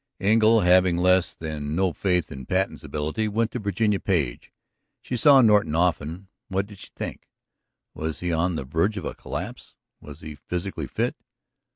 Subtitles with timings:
[0.19, 4.51] Engle, having less than no faith in Patten's ability, went to Virginia Page.
[5.03, 7.29] She saw Norton often; what did she think?
[7.93, 9.75] Was he on the verge of a collapse?
[9.99, 11.15] Was he physically fit?